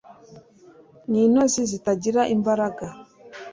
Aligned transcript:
ni 1.09 1.19
intozi 1.27 1.61
zitagira 1.71 2.21
imbaraga 2.35 2.85